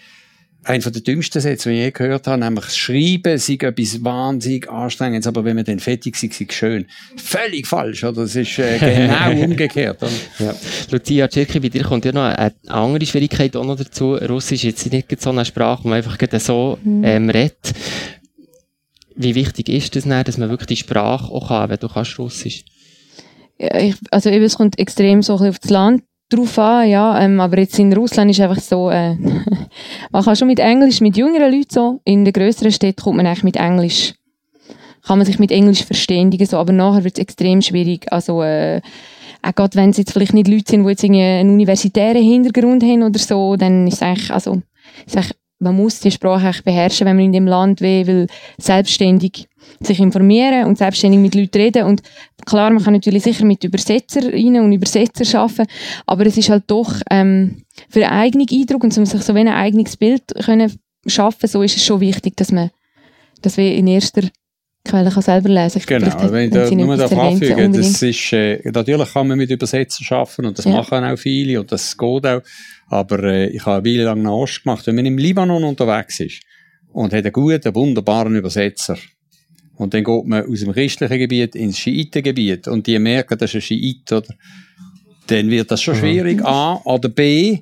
[0.66, 4.02] Ein von den dümmsten Sätze, die ich je gehört habe, nämlich das Schreiben sei etwas
[4.02, 6.86] wahnsinnig anstrengendes, aber wenn man dann fertig ist, ist es schön.
[7.16, 8.22] Völlig falsch, oder?
[8.22, 10.02] Das ist äh, genau umgekehrt.
[10.02, 10.10] Oder?
[10.40, 10.54] Ja.
[10.90, 14.14] Lucia Tschirki, bei dir kommt ja noch eine andere Schwierigkeit auch noch dazu.
[14.14, 17.04] Russisch ist jetzt nicht so eine Sprache, wo man einfach so mhm.
[17.04, 17.72] ähm, redet.
[19.14, 22.18] Wie wichtig ist das dann, dass man wirklich die Sprache auch kann, wenn du kannst
[22.18, 22.64] Russisch?
[23.58, 27.40] Ja, ich, also eben, es kommt extrem so auf das Land drauf an, ja, ähm,
[27.40, 29.14] aber jetzt in Russland ist einfach so, äh,
[30.10, 33.26] man kann schon mit Englisch, mit jüngeren Leuten so, in den größeren Städten kommt man
[33.26, 34.14] eigentlich mit Englisch,
[35.02, 38.80] kann man sich mit Englisch verständigen, so, aber nachher wird es extrem schwierig, also, äh,
[39.42, 43.04] auch gerade wenn es jetzt vielleicht nicht Leute sind, die jetzt einen universitären Hintergrund haben
[43.04, 44.62] oder so, dann ist es eigentlich, also,
[45.06, 48.26] ist eigentlich, man muss die Sprache beherrschen, wenn man in dem Land will,
[48.58, 49.48] selbstständig
[49.80, 51.84] sich informieren und selbstständig mit Leuten reden.
[51.84, 52.02] Und
[52.44, 55.66] klar, man kann natürlich sicher mit Übersetzerinnen und Übersetzer arbeiten,
[56.06, 59.48] aber es ist halt doch ähm, für einen eigenen Eindruck und um sich so ein
[59.48, 60.72] eigenes Bild können
[61.06, 62.70] schaffen, so ist es schon wichtig, dass man
[63.42, 64.22] dass wir in erster
[64.84, 66.02] Quelle kann selber lesen kann.
[66.02, 70.18] Genau, wenn ich da nur darauf anfüge, das ist, äh, natürlich kann man mit Übersetzern
[70.18, 70.72] arbeiten und das ja.
[70.72, 72.42] machen auch viele und das geht auch,
[72.88, 76.42] aber äh, ich habe eine Weile lang Ost gemacht, wenn man im Libanon unterwegs ist
[76.92, 78.96] und hat einen guten, wunderbaren Übersetzer,
[79.76, 83.56] und dann geht man aus dem christlichen Gebiet ins Schiitengebiet und die merken, das ist
[83.56, 84.34] ein Schiit, oder?
[85.26, 86.44] Dann wird das schon schwierig.
[86.44, 86.80] A.
[86.84, 87.58] Oder B.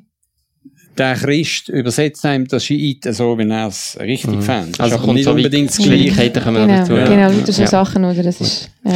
[0.96, 4.42] Der Christ übersetzt einem das Schiit so, wie er es richtig mhm.
[4.42, 4.78] fand.
[4.78, 6.92] Also kommt nicht so unbedingt das Schwierigkeiten kommen genau, dazu.
[6.92, 7.46] Genau, ja.
[7.46, 7.66] so ja.
[7.66, 8.22] Sachen, oder?
[8.22, 8.92] Das ist, ja.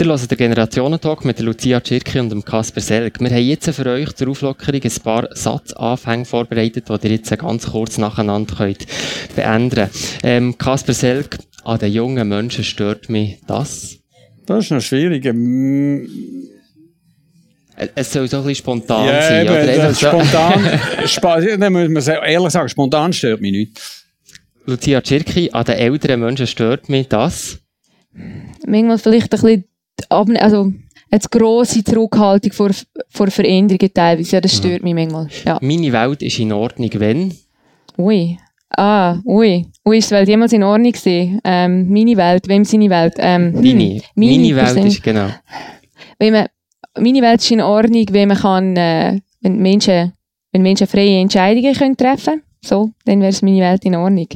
[0.00, 3.20] Ihr hört den Generationentalk mit der Lucia Tschirki und dem Kasper Selg.
[3.20, 7.66] Wir haben jetzt für euch zur Auflockerung ein paar Satzanfänge vorbereitet, die ihr jetzt ganz
[7.66, 8.86] kurz nacheinander könnt
[9.36, 9.90] beenden
[10.22, 13.98] ähm, Kasper Selg, an den jungen Menschen stört mich das?
[14.46, 15.26] Das ist noch schwierig.
[15.26, 16.08] Ähm,
[17.94, 19.44] es soll so ein bisschen spontan ja, sein.
[19.44, 23.80] Eben, oder das spontan, spa muss man ehrlich sagen, spontan stört mich nicht.
[24.64, 27.58] Lucia Tschirki, an den älteren Menschen stört mich das?
[28.66, 29.64] Manchmal vielleicht ein bisschen,
[30.08, 30.72] also
[31.10, 32.70] eine grosse Zurückhaltung vor,
[33.08, 34.36] vor Veränderungen teilweise.
[34.36, 34.94] Ja, das stört mhm.
[34.94, 35.28] mich manchmal.
[35.44, 35.58] Ja.
[35.60, 37.34] Meine Welt ist in Ordnung, wenn?
[37.98, 38.38] Ui.
[38.76, 39.66] Ah, ui.
[39.84, 41.40] Ui, ist die Welt jemals in Ordnung gewesen?
[41.42, 43.14] Ähm, meine Welt, wem seine Welt?
[43.18, 44.00] Ähm, meine.
[44.14, 45.28] Meine, meine Welt ist, genau.
[46.18, 46.46] Wenn man,
[46.98, 50.12] meine Welt ist in Ordnung, wenn man kann, äh, wenn Menschen,
[50.52, 54.28] wenn Menschen freie Entscheidungen können treffen so, dann wäre es meine Welt in Ordnung.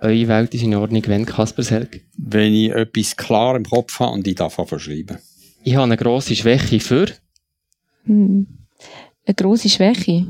[0.00, 2.04] Eure Welt ist in Ordnung, wenn, Kasper Selg?
[2.16, 5.18] Wenn ich etwas klar im Kopf habe und ich darf verschreiben.
[5.62, 7.06] Ich habe eine grosse Schwäche für?
[8.04, 8.46] Hm.
[9.26, 10.26] Eine grosse Schwäche?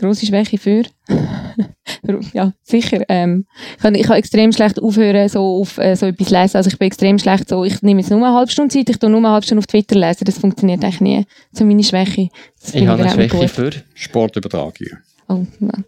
[0.00, 0.82] grosse Schwäche für.
[2.32, 3.02] ja, sicher.
[3.08, 6.56] Ähm, ich, kann, ich kann extrem schlecht aufhören, so auf äh, so etwas lesen.
[6.56, 8.98] Also ich bin extrem schlecht so, ich nehme jetzt nur eine halbe Stunde Zeit, ich
[8.98, 10.24] tue nur eine halbe Stunde auf Twitter lesen.
[10.24, 11.26] Das funktioniert eigentlich nie.
[11.52, 12.28] So meine Schwäche.
[12.60, 14.88] Das ich habe eine Schwäche für Sportübertragung.
[15.28, 15.84] Oh, nein.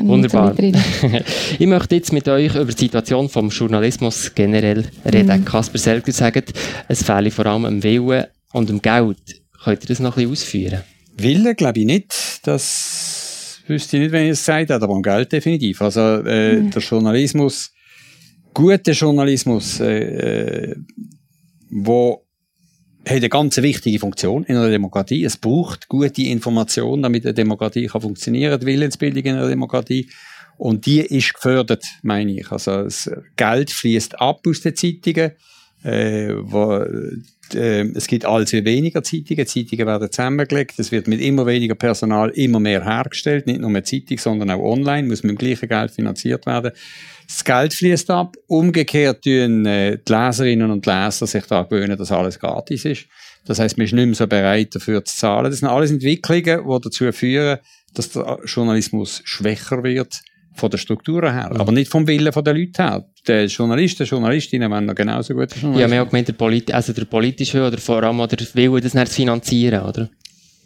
[0.00, 0.54] Wunderbar.
[1.58, 5.40] ich möchte jetzt mit euch über die Situation vom Journalismus generell reden.
[5.40, 5.44] Mhm.
[5.44, 6.52] Kasper Selger sagt,
[6.88, 9.42] es fehle vor allem am Willen und am Geld.
[9.64, 10.82] Könnt ihr das noch ein bisschen ausführen?
[11.16, 12.40] Willen glaube ich nicht.
[12.44, 15.82] Das wüsste ich nicht, wenn ich es gesagt habe, aber um Geld definitiv.
[15.82, 16.70] Also äh, mhm.
[16.70, 17.72] der Journalismus,
[18.54, 20.76] guter Journalismus, äh, äh,
[21.70, 22.25] wo
[23.06, 25.24] hat eine ganz wichtige Funktion in einer Demokratie.
[25.24, 30.10] Es braucht gute Informationen, damit eine Demokratie kann funktionieren, die Willensbildung in einer Demokratie.
[30.58, 32.50] Und die ist gefördert, meine ich.
[32.50, 35.32] Also das Geld fließt ab aus den Zeitungen,
[35.84, 36.84] äh, wo
[37.54, 42.30] äh, es gibt also weniger Zeitungen, Zeitungen werden zusammengelegt, es wird mit immer weniger Personal
[42.30, 45.90] immer mehr hergestellt, nicht nur mit Zeitung, sondern auch online, muss mit dem gleichen Geld
[45.90, 46.72] finanziert werden.
[47.26, 52.12] Das Geld fließt ab, umgekehrt tun äh, die Leserinnen und Leser sich daran gewöhnen, dass
[52.12, 53.06] alles gratis ist.
[53.46, 55.50] Das heißt, man ist nicht mehr so bereit dafür zu zahlen.
[55.50, 57.58] Das sind alles Entwicklungen, die dazu führen,
[57.94, 60.22] dass der Journalismus schwächer wird
[60.56, 63.08] von der Struktur her, aber nicht vom Willen der Leute her.
[63.26, 65.80] Der Journalisten, Journalistinnen wollen noch genauso gut Journalisten.
[65.80, 68.80] Ja, wir haben auch gemeint, der, Polit also der politische oder vor allem der Wille,
[68.80, 70.10] das nicht zu finanzieren, oder?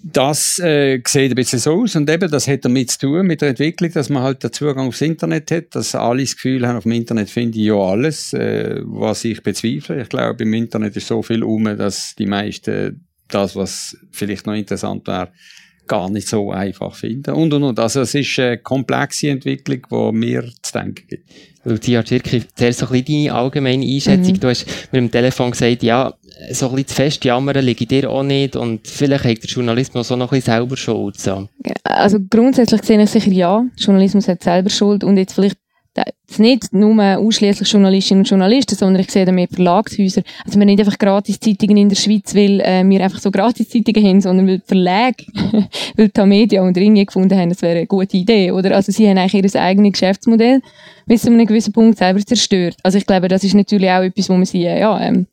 [0.02, 3.42] Das äh, sieht ein bisschen so aus und eben, das hat damit zu tun mit
[3.42, 6.78] der Entwicklung, dass man halt den Zugang aufs Internet hat, dass alle das Gefühl haben,
[6.78, 10.00] auf dem Internet finde ich ja alles, äh, was ich bezweifle.
[10.00, 14.54] Ich glaube, im Internet ist so viel um, dass die meisten das, was vielleicht noch
[14.54, 15.32] interessant wäre,
[15.90, 17.34] gar nicht so einfach finden.
[17.34, 17.78] Und, und, und.
[17.80, 21.28] Also es ist eine komplexe Entwicklung, die mir zu denken gibt.
[21.64, 24.34] Lucia Zirki, zuerst so ein bisschen deine allgemeine Einschätzung.
[24.34, 24.40] Mhm.
[24.40, 26.14] Du hast mit dem Telefon gesagt, ja,
[26.52, 30.10] so ein bisschen zu fest jammern liegt dir auch nicht und vielleicht hat der Journalismus
[30.10, 31.18] auch noch ein bisschen selber Schuld.
[31.18, 31.48] So.
[31.82, 35.58] Also grundsätzlich sehe ich sicher ja, Journalismus hat selber Schuld und jetzt vielleicht
[36.38, 40.22] nicht nur ausschließlich Journalistinnen und Journalisten, sondern ich sehe da mehr Verlagshäuser.
[40.44, 44.20] Also wir nicht einfach Gratiszeitungen in der Schweiz, weil äh, wir einfach so Gratiszeitungen haben,
[44.20, 45.24] sondern weil die Verlage,
[45.96, 48.52] weil die Media und Ringe gefunden haben, das wäre eine gute Idee.
[48.52, 50.62] Oder also sie haben eigentlich ihr eigenes Geschäftsmodell
[51.06, 52.76] bis zu einem gewissen Punkt selber zerstört.
[52.82, 55.26] Also ich glaube, das ist natürlich auch etwas, wo man sie, äh, ja, ähm,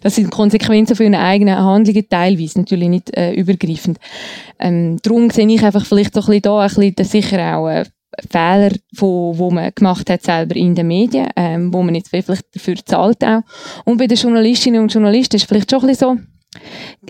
[0.00, 3.98] das sind Konsequenzen von ihren eigenen Handlungen, teilweise natürlich nicht äh, übergreifend.
[4.58, 7.84] Ähm, darum sehe ich einfach vielleicht so ein bisschen da, ein bisschen sicher auch äh,
[8.30, 12.76] Fehler, wo man gemacht hat selber in den Medien, ähm, wo man jetzt vielleicht dafür
[12.84, 13.42] zahlt auch.
[13.84, 16.22] Und bei den Journalistinnen und Journalisten ist es vielleicht schon ein bisschen so,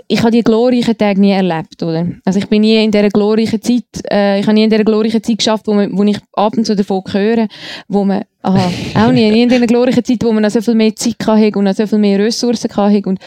[0.09, 2.07] ich habe die glorreichen Tage nie erlebt, oder?
[2.25, 5.23] Also ich bin nie in dieser glorreichen Zeit, äh, ich habe nie in dieser glorreichen
[5.23, 7.47] Zeit geschafft, wo, wo ich ab und zu davon höre,
[7.87, 9.31] wo man Aha, auch nie.
[9.31, 11.75] Nie in der glorreichen Zeit, wo man noch so viel mehr Zeit hatte und noch
[11.75, 13.09] so viel mehr Ressourcen hatte.
[13.09, 13.19] Und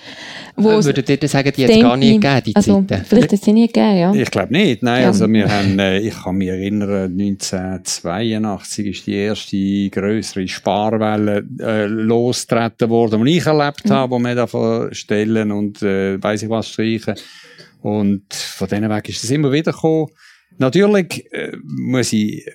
[0.56, 3.06] wo äh, Würdet ihr sagen, die hat es gar nie gegeben, die also, Zeiten?
[3.06, 4.14] Vielleicht hat es sie nie gegeben, ja.
[4.14, 5.02] Ich glaube nicht, nein.
[5.02, 5.08] Ja.
[5.10, 11.88] Also wir haben, äh, ich kann mich erinnern, 1982 ist die erste größere Sparwelle äh,
[11.88, 13.92] losgetreten worden, die ich erlebt mhm.
[13.92, 17.16] habe, wo wir davon stellen und äh, weiss ich was streichen.
[17.82, 20.08] Und von denen weg ist es immer wieder gekommen.
[20.58, 22.46] Natürlich äh, muss ich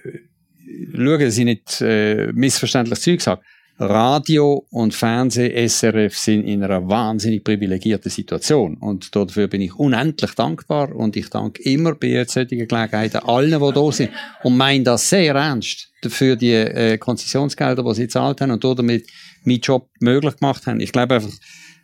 [0.95, 3.43] schauen, dass ich nicht äh, missverständlich Zeug sage.
[3.79, 8.79] Radio und Fernseh, SRF sind in einer wahnsinnig privilegierten Situation.
[8.79, 10.95] Und dafür bin ich unendlich dankbar.
[10.95, 14.11] Und ich danke immer bei solchen Gelegenheiten allen, die da sind.
[14.45, 19.07] Und meine das sehr ernst für die äh, Konzessionsgelder, die sie gezahlt haben und damit
[19.45, 20.81] meinen Job möglich gemacht haben.
[20.81, 21.33] Ich glaube einfach,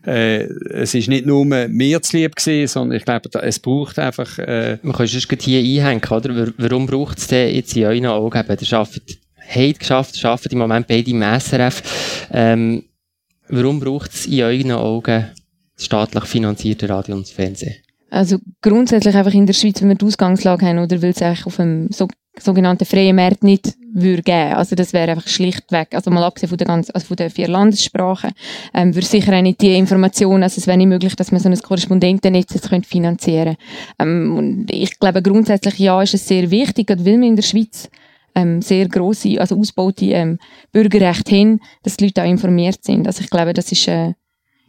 [0.06, 4.38] äh, es ist nicht nur mir zu lieb gewesen, sondern ich glaube, es braucht einfach...
[4.38, 6.52] Äh Man kann es hier einhängen, oder?
[6.56, 10.58] Warum braucht es denn jetzt in euren Augen eben, der arbeitet, hat geschafft, arbeitet im
[10.58, 12.28] Moment beide im SRF.
[12.32, 12.84] Ähm,
[13.48, 15.30] warum braucht es in euren Augen
[15.76, 17.76] das staatlich finanzierte Radio und das Fernsehen?
[18.10, 21.46] Also grundsätzlich einfach in der Schweiz, wenn wir die Ausgangslage haben, oder weil es eigentlich
[21.46, 24.54] auf dem so, sogenannten freien Markt nicht würde geben.
[24.54, 27.48] Also das wäre einfach schlichtweg, also mal abgesehen von, der ganzen, also von den vier
[27.48, 28.32] Landessprachen,
[28.72, 31.48] ähm, würde sicher auch nicht die Information, also es wäre nicht möglich, dass man so
[31.48, 33.56] ein Korrespondentennetz jetzt könnte finanzieren
[33.98, 37.90] ähm, Und ich glaube grundsätzlich, ja, ist es sehr wichtig, weil wir in der Schweiz
[38.34, 40.38] ähm, sehr grosse, also ausgebaute ähm,
[40.72, 43.06] Bürgerrechte haben, dass die Leute auch informiert sind.
[43.06, 44.14] Also ich glaube, das ist äh,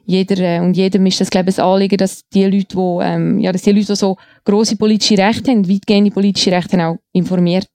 [0.06, 3.40] jeder äh, und jedem ist das glaube ich ein Anliegen, dass die Leute, wo, ähm,
[3.40, 7.00] ja, dass die Leute, die so grosse politische Rechte haben, weitgehende politische Rechte haben, auch
[7.12, 7.68] informiert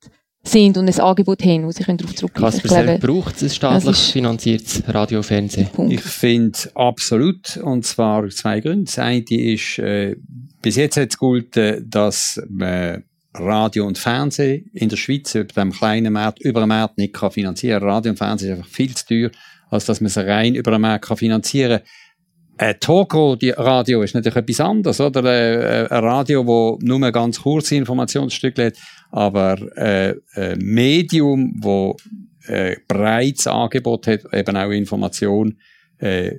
[0.43, 2.87] sind und ein Angebot haben, wo sie darauf zurückgreifen können.
[2.87, 5.69] Kasper, braucht es ein staatlich finanziertes Radio Fernsehen?
[5.89, 8.87] Ich finde absolut, und zwar aus zwei Gründen.
[8.87, 10.17] Das eine ist, äh,
[10.63, 15.73] bis jetzt hat es gegolten, dass man Radio und Fernsehen in der Schweiz über dem
[15.73, 17.83] kleinen Markt, über den Markt nicht kann finanzieren.
[17.83, 19.31] Radio und Fernsehen ist einfach viel zu teuer,
[19.71, 21.89] als dass man es rein über den Markt kann finanzieren kann.
[22.61, 25.25] Ein Talkradio ist natürlich etwas anderes, oder?
[25.25, 28.79] Äh, ein Radio, wo nur ganz kurze Informationsstücke hat,
[29.13, 31.97] aber äh, ein Medium, wo
[32.49, 35.57] äh, breites Angebot hat, eben auch Information,
[35.99, 36.33] äh,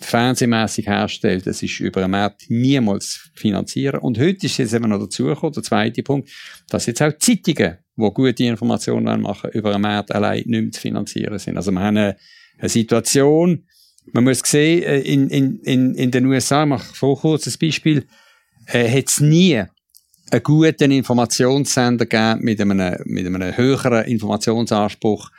[0.00, 4.00] fernsehmässig herstellt, das ist über einen Markt niemals finanzieren.
[4.00, 6.30] Und heute ist jetzt eben noch dazugekommen, der zweite Punkt,
[6.70, 10.80] dass jetzt auch Zeitungen, die gute Informationen machen, über einen Markt allein nicht mehr zu
[10.80, 11.56] finanzieren sind.
[11.56, 12.16] Also wir haben eine,
[12.58, 13.66] eine Situation,
[14.12, 17.54] man muss sehen, äh, in, in, in, in den USA, ich mache vor kurz ein
[17.60, 18.06] Beispiel,
[18.66, 19.62] äh, hat es nie
[20.30, 25.30] einen guten Informationssender gegeben mit einem, mit einem höheren Informationsanspruch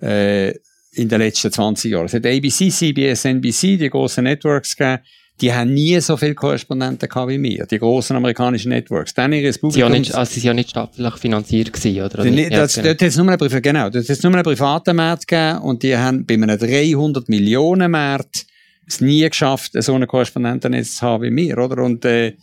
[0.00, 0.50] äh,
[0.92, 2.06] in den letzten 20 Jahren.
[2.06, 5.02] Es hat ABC, CBS, NBC, die großen Networks gegeben,
[5.40, 9.14] die haben nie so viele Korrespondenten gehabt wie wir, die großen amerikanischen Networks.
[9.14, 9.92] Dann ihres Publikums...
[9.92, 12.22] Sie, nicht, also sie sind ja nicht staatlich finanziert gewesen, oder?
[12.22, 12.88] Die, das, ja, genau.
[12.88, 16.26] Dort hat es nur einen, genau, dort nur einen privaten Markt gegeben und die haben
[16.26, 18.46] bei einem 300 Millionen Markt
[18.86, 21.82] es nie geschafft, so einen Korrespondentennetz zu haben wie wir, oder?
[21.82, 22.34] Und, äh,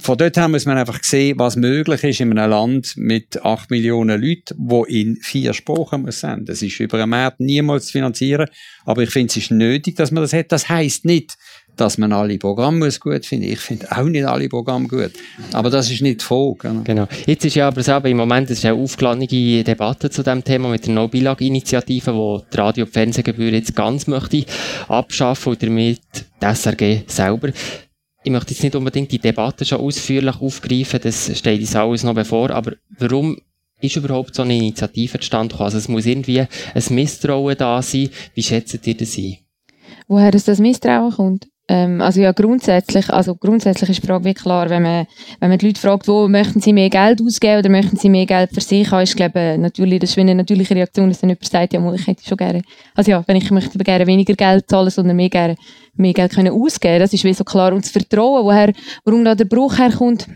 [0.00, 3.70] von dort her muss man einfach sehen, was möglich ist in einem Land mit 8
[3.70, 6.46] Millionen Leuten, wo in vier Sprachen muss senden.
[6.46, 8.48] Das ist über einen Markt niemals zu finanzieren.
[8.84, 10.52] Aber ich finde, es ist nötig, dass man das hat.
[10.52, 11.36] Das heisst nicht,
[11.80, 13.48] dass man alle Programme muss gut finden.
[13.48, 15.12] Ich finde auch nicht alle Programme gut.
[15.52, 16.82] Aber das ist nicht die Frage.
[16.84, 17.06] Genau.
[17.26, 19.26] Jetzt ist ja aber so, im Moment ist eine aufgeladene
[19.64, 24.44] Debatte zu dem Thema mit der No-Bilag-Initiative, wo die Radio- und Fernsehgebühr jetzt ganz möchte
[24.88, 26.00] abschaffen und damit
[26.40, 27.50] die SRG selber
[28.24, 32.14] ich möchte jetzt nicht unbedingt die Debatte schon ausführlich aufgreifen, das steht uns alles noch
[32.14, 33.38] bevor, aber warum
[33.80, 35.56] ist überhaupt so eine Initiative entstanden?
[35.58, 38.10] Also es muss irgendwie ein Misstrauen da sein.
[38.34, 39.38] Wie schätzt ihr das ein?
[40.08, 41.48] Woher das Misstrauen kommt?
[41.70, 45.06] Ähm, also ja, grundsätzlich, also grundsätzlich ist die Frage wie klar, wenn man,
[45.38, 48.24] wenn man die Leute fragt, wo möchten sie mehr Geld ausgeben oder möchten sie mehr
[48.24, 51.46] Geld für sich haben, ist, glaube natürlich, das ist eine natürliche Reaktion, dass dann jemand
[51.46, 52.62] sagt, ja, ich hätte schon gerne,
[52.94, 55.56] also ja, wenn ich möchte gerne weniger Geld zahlen, sondern mehr gerne
[55.98, 57.72] mehr Geld können ausgeben Das ist wie so klar.
[57.72, 58.72] Und das Vertrauen, woher,
[59.04, 60.26] warum da der Bruch herkommt,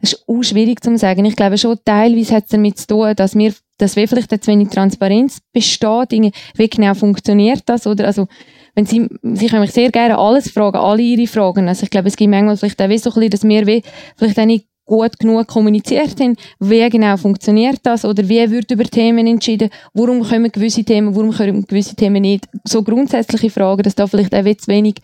[0.00, 1.24] ist auch schwierig zu sagen.
[1.24, 4.50] Ich glaube schon, teilweise hat es damit zu tun, dass wir, dass wir vielleicht zu
[4.50, 8.06] wenig Transparenz besteht, wie genau funktioniert das, oder?
[8.06, 8.28] Also,
[8.74, 11.68] wenn sie, sie können mich sehr gerne alles fragen, alle ihre Fragen.
[11.68, 13.82] Also ich glaube, es gibt manchmal vielleicht auch so ein bisschen, dass wir
[14.16, 18.82] vielleicht auch nicht gut genug kommuniziert haben, wie genau funktioniert das oder wie wird über
[18.82, 22.48] Themen entschieden, warum kommen gewisse Themen, warum kommen gewisse Themen nicht.
[22.64, 24.96] So grundsätzliche Fragen, dass da vielleicht auch zu wenig,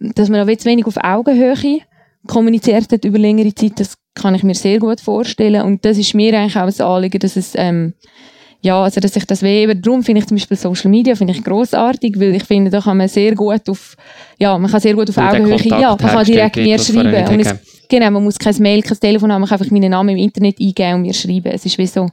[0.00, 1.80] dass man auch zu wenig auf Augenhöhe
[2.26, 6.14] kommuniziert hat über längere Zeit, das kann ich mir sehr gut vorstellen und das ist
[6.14, 7.92] mir eigentlich auch ein Anliegen, dass es ähm,
[8.66, 11.44] ja, also dass ich das weh, darum finde ich zum Beispiel Social Media finde ich
[11.44, 13.96] großartig, weil ich finde, da kann man sehr gut auf,
[14.38, 17.28] ja, man kann sehr gut auf Augenhöhe, ja, man kann direkt mir schreiben.
[17.32, 17.54] Und es,
[17.88, 20.60] genau, man muss kein Mail, kein Telefon haben, man kann einfach meinen Namen im Internet
[20.60, 22.08] eingeben und mir schreiben, es ist wie so.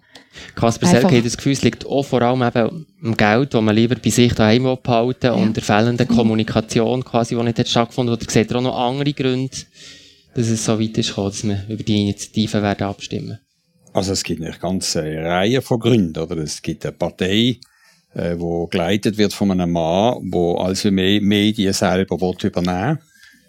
[0.53, 3.75] Kasper Selke hat das Gefühl, es liegt auch vor allem eben am Geld, das man
[3.75, 5.33] lieber bei sich daheim behalten ja.
[5.33, 9.13] und der fehlenden Kommunikation quasi, die nicht stattgefunden hat, oder seht ihr auch noch andere
[9.13, 9.57] Gründe,
[10.35, 13.39] dass es so weit ist gekommen, dass wir über die Initiative werden abstimmen
[13.93, 16.17] also es gibt eine ganze Reihe von Gründen.
[16.17, 16.37] Oder?
[16.37, 17.59] Es gibt eine Partei,
[18.13, 22.99] äh, wo geleitet wird von einem Mann, wo also Medien selber will übernehmen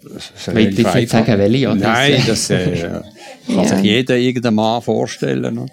[0.05, 0.69] will.
[0.69, 1.77] Ich nicht sagen, welche, oder?
[1.77, 2.77] Nein, das äh,
[3.47, 3.65] kann ja.
[3.65, 5.71] sich jeder irgendein Mann vorstellen.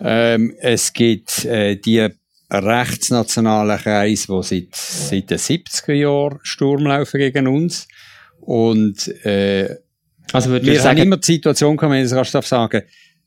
[0.00, 2.08] Ähm, es gibt äh, die
[2.50, 7.88] rechtsnationalen Kreise, die seit, seit den 70er Jahren Sturm laufen gegen uns.
[8.40, 9.76] Und äh,
[10.32, 12.82] also wir haben immer die Situation, kann man jetzt rasch sagen,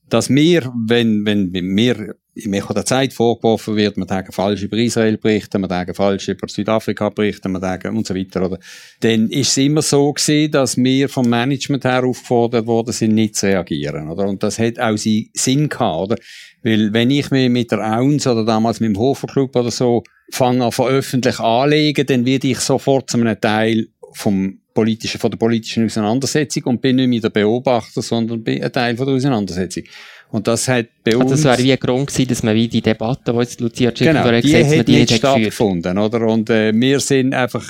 [0.09, 5.17] dass wir, wenn, wenn mir Echo der Zeit vorgeworfen wird, man sagen falsch über Israel
[5.17, 8.59] berichten, man sagen falsch über Südafrika berichten, man sagen und so weiter, oder?
[9.01, 13.35] Dann ist es immer so gewesen, dass wir vom Management her aufgefordert worden sind, nicht
[13.35, 14.27] zu reagieren, oder?
[14.27, 16.15] Und das hat auch Sinn gehabt, oder?
[16.63, 20.03] Weil, wenn ich mich mit der Auns oder damals mit dem Hofer Club oder so
[20.31, 25.37] fange an veröffentlich anlegen, dann werde ich sofort zu einem Teil vom politischen, von der
[25.37, 29.83] politischen Auseinandersetzung und bin nicht mehr der Beobachter, sondern bin ein Teil von der Auseinandersetzung.
[30.31, 31.31] Und das hat bei uns...
[31.31, 34.07] Das wäre wie ein Grund gewesen, dass man wie die Debatte, die jetzt Lucia Schick
[34.07, 36.27] genau, die gesagt hat, die nicht stattgefunden, oder?
[36.27, 37.65] Und äh, wir sind einfach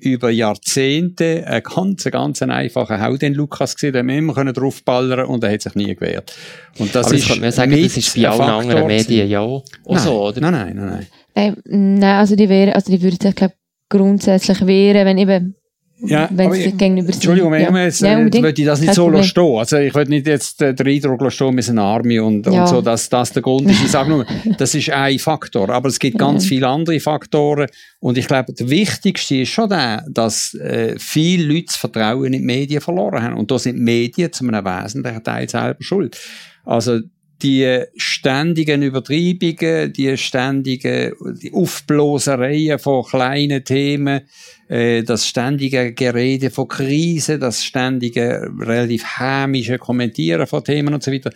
[0.00, 5.26] über Jahrzehnte ein ganz, ganz einfacher Hau den Lukas gesehen, den wir immer können draufballern
[5.26, 6.34] und er hat sich nie gewehrt.
[6.78, 9.98] Und das Aber ist, das sagen, das ist bei allen anderen Medien ja auch nein,
[9.98, 10.40] so, oder?
[10.40, 11.54] Nein, nein, nein, nein.
[11.54, 13.54] Äh, nein, also die wären, also die würden sich, glaube
[13.90, 15.54] grundsätzlich wehren, wenn eben
[16.02, 17.76] ja, wenn es gegenüber Entschuldigung, ja.
[17.84, 19.58] jetzt, ja, jetzt möchte ich das nicht so stehen.
[19.58, 22.62] Also ich will nicht jetzt äh, den Eindruck stehen, wir sind Army und, ja.
[22.62, 23.82] und so, dass das der Grund ist.
[23.82, 24.26] Ich sage nur,
[24.58, 25.68] das ist ein Faktor.
[25.70, 27.68] Aber es gibt ganz viele andere Faktoren.
[28.00, 32.32] Und ich glaube, der wichtigste ist schon der, dass äh, viele Leute das Vertrauen in
[32.32, 33.36] die Medien verloren haben.
[33.36, 36.16] Und da sind die Medien zu einem wesentlichen Teil selber schuld.
[36.64, 37.00] Also
[37.42, 44.22] die ständigen Übertreibungen, die ständigen die Aufblosereien von kleinen Themen,
[44.68, 51.12] äh, das ständige Gerede von Krise, das ständige relativ hämische Kommentieren von Themen und so
[51.12, 51.30] weiter.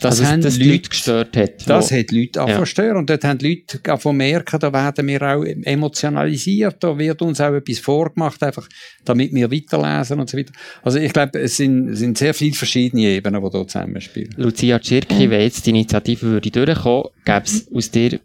[0.00, 1.68] Das, also, haben das Leute, Leute gestört hat.
[1.68, 2.56] Das wo, hat Leute auch ja.
[2.56, 2.96] verstört.
[2.96, 7.40] Und dort haben die Leute auch merken, da werden wir auch emotionalisiert, da wird uns
[7.40, 8.68] auch etwas vorgemacht, einfach,
[9.04, 10.52] damit wir weiterlesen und so weiter.
[10.82, 14.34] Also ich glaube, es sind, sind sehr viele verschiedene Ebenen, die hier zusammenspielen.
[14.36, 18.18] Lucia Tschirki, wenn jetzt die Initiative würde durchkommen, gäbe es aus dir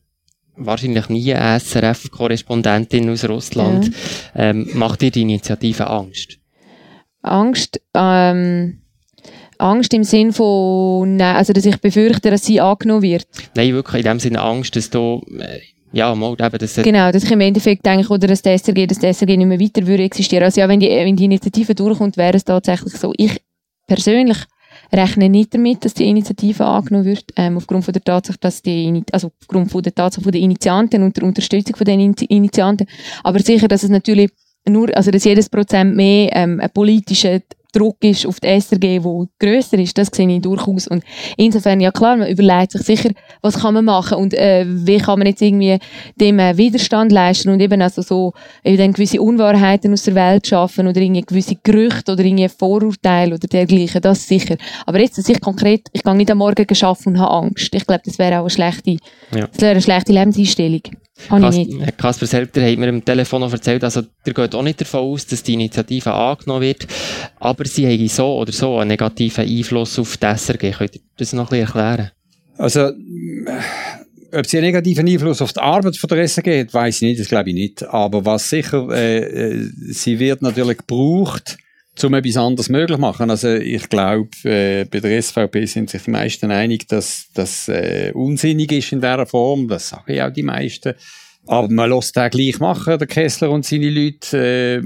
[0.57, 3.91] wahrscheinlich nie eine SRF-Korrespondentin aus Russland.
[4.33, 4.49] Ja.
[4.49, 6.39] Ähm, macht dir die Initiative Angst?
[7.21, 8.81] Angst, ähm,
[9.59, 13.27] Angst im Sinn von, also dass ich befürchte, dass sie angenommen wird.
[13.55, 15.59] Nein, wirklich in dem Sinne Angst, dass du, äh,
[15.91, 19.37] ja, mal eben, dass Genau, dass ich im Endeffekt denke, oder das SRG, das SRG
[19.37, 20.43] nicht mehr weiter würde existieren.
[20.43, 23.13] Also ja, wenn die, wenn die Initiative durchkommt, wäre es tatsächlich so.
[23.17, 23.41] Ich
[23.87, 24.37] persönlich
[24.91, 29.03] rechne nicht damit, dass die Initiative angenommen wird, ähm, aufgrund von der Tatsache, dass die,
[29.11, 32.87] also aufgrund von der Tatsache von der Initianten und der Unterstützung von den Initianten.
[33.23, 34.31] Aber sicher, dass es natürlich
[34.67, 37.39] nur, also dass jedes Prozent mehr ähm, ein politischer
[37.73, 40.87] Druck ist auf die SRG, der grösser ist, das sehe ich durchaus.
[40.87, 41.03] Und
[41.35, 43.09] insofern, ja klar, man überlegt sich sicher,
[43.41, 45.77] was kann man machen und äh, wie kann man jetzt irgendwie
[46.19, 50.47] dem äh, Widerstand leisten und eben also so eben dann gewisse Unwahrheiten aus der Welt
[50.47, 54.55] schaffen oder irgendwie gewisse Gerüchte oder irgendwie Vorurteile oder dergleichen, das sicher.
[54.85, 57.73] Aber jetzt, dass ich konkret, ich gehe nicht am Morgen geschaffen und habe Angst.
[57.73, 58.97] Ich glaube, das wäre auch eine schlechte,
[59.35, 59.47] Ja.
[59.47, 60.81] das wäre eine schlechte Lebenseinstellung.
[61.29, 65.01] Herr Kasper Selter hat mir am Telefon noch erzählt, also der geht auch nicht davon
[65.01, 66.87] aus, dass die Initiative angenommen wird,
[67.39, 70.71] aber sie haben so oder so einen negativen Einfluss auf die SRG.
[70.71, 72.11] Könnt ihr das noch ein bisschen erklären?
[72.57, 76.95] Also, äh, ob sie einen negativen Einfluss auf die Arbeit von der SRG hat, weiß
[76.97, 77.83] ich nicht, das glaube ich nicht.
[77.83, 81.57] Aber was sicher, äh, äh, sie wird natürlich gebraucht,
[82.03, 83.29] um etwas anderes möglich zu machen.
[83.29, 88.11] Also ich glaube, äh, bei der SVP sind sich die meisten einig, dass das äh,
[88.13, 89.67] unsinnig ist in dieser Form.
[89.67, 90.93] Das sagen ja auch die meisten.
[91.45, 94.81] Aber man lässt den gleich machen, der Kessler und seine Leute, äh,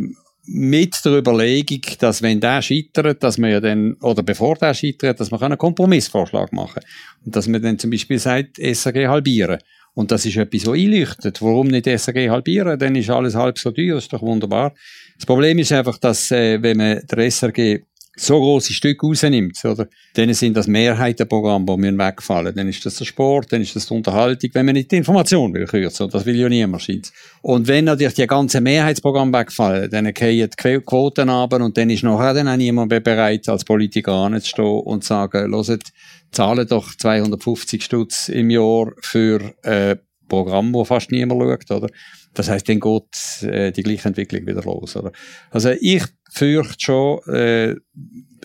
[0.46, 5.20] mit der Überlegung, dass wenn der scheitert, dass man ja dann, oder bevor der scheitert,
[5.20, 6.84] dass man einen Kompromissvorschlag machen kann.
[7.26, 9.60] Und dass man dann zum Beispiel sagt, SRG halbieren.
[9.94, 11.42] Und das ist etwas, was einleuchtet.
[11.42, 12.80] Warum nicht SRG halbieren?
[12.80, 14.74] Dann ist alles halb so teuer, ist doch wunderbar.
[15.22, 17.82] Das Problem ist einfach, dass, äh, wenn man der SRG
[18.18, 19.88] so große Stücke rausnimmt, oder?
[20.16, 22.56] Dann sind das Mehrheitenprogramme, die müssen wegfallen.
[22.56, 25.54] Dann ist das der Sport, dann ist das die Unterhaltung, wenn man nicht die Information
[25.54, 26.10] will kürzen.
[26.10, 27.12] Das will ja niemand, scheint.
[27.44, 32.02] Und wenn natürlich die ganzen Mehrheitsprogramme wegfallen, dann gehen die Quoten runter und dann ist
[32.02, 35.84] nachher dann auch niemand mehr bereit, als Politiker anzustehen und zu sagen, hört,
[36.32, 39.98] zahlen doch 250 Stutz im Jahr für äh,
[40.32, 41.94] Programm, wo fast niemand schaut, oder?
[42.34, 45.12] Das heißt, dann geht äh, die gleiche Entwicklung wieder los, oder?
[45.50, 47.76] Also ich fürchte schon, äh,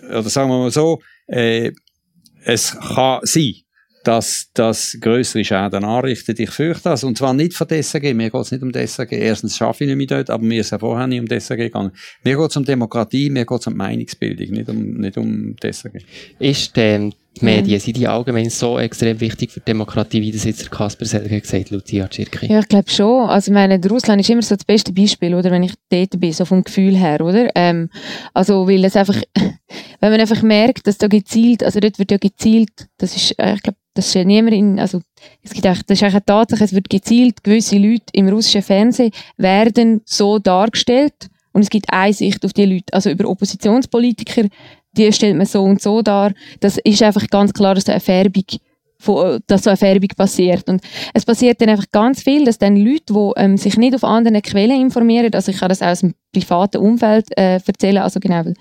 [0.09, 1.71] oder sagen wir mal so, äh,
[2.45, 3.55] es kann sein,
[4.03, 6.39] dass das größere Schäden anrichtet.
[6.39, 7.03] Ich fürchte das.
[7.03, 8.15] Und zwar nicht von der SRG.
[8.15, 9.13] Mir geht es nicht um die SRG.
[9.13, 11.57] Erstens schaffe ich nicht mehr dort, aber mir ist ja vorher nicht um die SRG
[11.57, 11.91] gegangen.
[12.23, 15.57] Mir geht es um Demokratie, mir geht es um die Meinungsbildung, nicht um, nicht um
[15.57, 15.73] die.
[16.39, 20.45] Ist ähm, die Medien, sind die allgemein so extrem wichtig für die Demokratie, wie das
[20.45, 22.47] jetzt der Kasper Selter gesagt hat, Lucia Tschirki?
[22.47, 23.29] Ja, ich glaube schon.
[23.29, 25.51] Also, ich meine, Russland ist immer so das beste Beispiel, oder?
[25.51, 27.51] Wenn ich dort bin, so vom Gefühl her, oder?
[27.55, 27.91] Ähm,
[28.35, 29.21] also, weil es einfach,
[30.01, 33.55] wenn man einfach merkt, dass da gezielt, also dort wird ja gezielt, das ist, äh,
[33.55, 35.01] ich glaube, das ist ja niemand in, also,
[35.43, 39.11] es gibt auch, das ist eine Tatsache, es wird gezielt, gewisse Leute im russischen Fernsehen
[39.37, 44.47] werden so dargestellt und es gibt eine Sicht auf die Leute, also über Oppositionspolitiker,
[44.97, 46.33] die stellt man so und so dar.
[46.61, 48.45] Das ist einfach ganz klar, da eine Färbung
[48.99, 50.69] von, dass so eine Färbung passiert.
[50.69, 50.81] Und
[51.15, 54.41] es passiert dann einfach ganz viel, dass dann Leute, die ähm, sich nicht auf anderen
[54.43, 58.53] Quellen informieren, also ich kann das aus dem privaten Umfeld äh, erzählen, also genau, äh,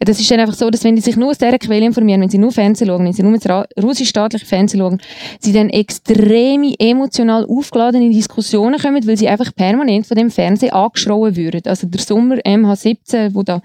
[0.00, 2.28] das ist dann einfach so, dass wenn die sich nur aus dieser Quelle informieren, wenn
[2.28, 5.00] sie nur Fernsehen schauen, wenn sie nur das Ra- russisch-staatliche Fernsehen schauen,
[5.40, 11.34] sie dann extrem emotional aufgeladene Diskussionen kommen, weil sie einfach permanent von dem Fernsehen angeschrauen
[11.36, 11.62] würden.
[11.66, 13.62] Also der Sommer MH17, wo da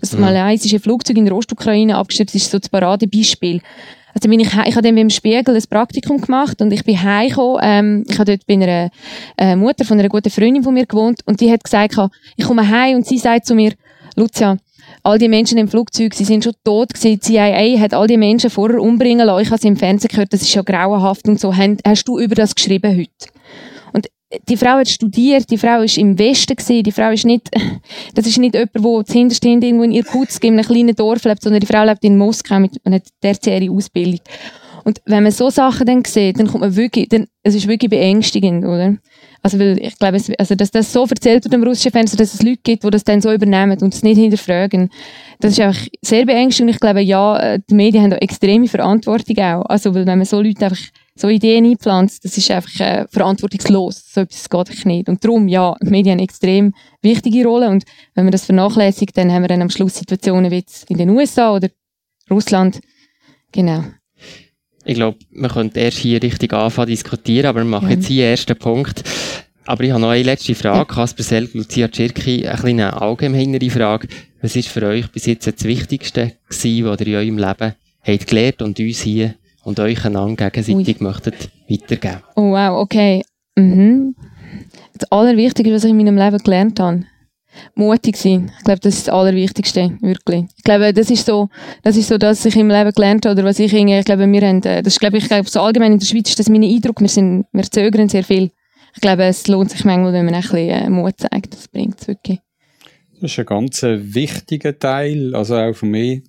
[0.00, 0.20] das Mhm.
[0.20, 3.60] malaysische Flugzeug in der Ostukraine abgestürzt ist, so das Paradebeispiel.
[4.16, 7.60] Also bin ich, ich habe dann beim Spiegel ein Praktikum gemacht und ich bin heimgekommen.
[7.62, 8.90] Ähm, ich habe dort bei einer
[9.36, 11.98] äh, Mutter von einer guten Freundin von mir gewohnt und die hat gesagt,
[12.34, 13.74] ich komme heim und sie sagt zu mir,
[14.14, 14.56] Lucia,
[15.02, 17.10] all die Menschen im Flugzeug, sie sind schon tot gewesen.
[17.10, 19.42] Die CIA hat all die Menschen vorher umbringen lassen.
[19.42, 21.54] Ich habe sie im Fernsehen gehört, das ist ja grauenhaft und so.
[21.54, 23.10] Hast du über das geschrieben heute?
[24.48, 27.48] Die Frau hat studiert, die Frau ist im Westen gewesen, die Frau ist nicht,
[28.14, 31.60] das ist nicht jemand, der zuhinterst irgendwo in Irkutsk in einem kleinen Dorf lebt, sondern
[31.60, 34.20] die Frau lebt in Moskau mit einer tertiären Ausbildung.
[34.86, 37.90] Und wenn man so Sachen dann sieht, dann kommt man wirklich, dann, es ist wirklich
[37.90, 38.96] beängstigend, oder?
[39.42, 42.34] Also, weil ich glaube, es, also, dass das so erzählt wird im russischen Fernsehen, dass
[42.34, 44.90] es Leute gibt, die das dann so übernehmen und es nicht hinterfragen,
[45.40, 46.70] das ist einfach sehr beängstigend.
[46.70, 49.64] Ich glaube, ja, äh, die Medien haben da extreme Verantwortung auch.
[49.66, 50.78] Also, weil wenn man so Leute einfach
[51.16, 54.12] so Ideen einpflanzt, das ist einfach äh, verantwortungslos.
[54.12, 55.08] So etwas geht einfach nicht.
[55.08, 57.68] Und darum, ja, die Medien haben eine extrem wichtige Rolle.
[57.70, 61.10] Und wenn man das vernachlässigt, dann haben wir dann am Schluss Situationen wie in den
[61.10, 61.68] USA oder
[62.30, 62.80] Russland.
[63.52, 63.84] Genau.
[64.84, 67.94] Ich glaube, wir könnten erst hier richtig anfangen diskutieren, aber wir machen Ja.
[67.96, 69.02] jetzt hier den ersten Punkt.
[69.64, 70.86] Aber ich habe noch eine letzte Frage.
[70.86, 74.06] Kasper Selk, Lucia Tschirki, eine kleine allgemeinere Frage.
[74.42, 78.26] Was ist für euch bis jetzt das Wichtigste gewesen, was ihr in eurem Leben habt
[78.28, 79.34] gelernt und uns hier
[79.66, 82.22] und euch einander gegenseitig möchtet weitergeben?
[82.36, 83.24] Oh wow, okay.
[83.56, 84.14] Mhm.
[84.96, 87.04] Das Allerwichtigste, was ich in meinem Leben gelernt habe,
[87.74, 88.52] mutig sein.
[88.58, 90.44] Ich glaube, das ist das Allerwichtigste, wirklich.
[90.56, 91.48] Ich glaube, das ist so,
[91.82, 94.30] das ist so, dass ich im Leben gelernt habe, oder was ich irgendwie, ich glaube,
[94.30, 96.48] wir haben, äh, das ist, glaube ich, glaube, so allgemein in der Schweiz ist das
[96.48, 98.52] mein Eindruck, wir sind, wir zögern sehr viel.
[98.94, 102.00] Ich glaube, es lohnt sich manchmal, wenn man ein bisschen äh, Mut zeigt, das bringt
[102.00, 102.38] es wirklich.
[103.20, 106.22] Das ist ein ganz äh, wichtiger Teil, also auch für mich,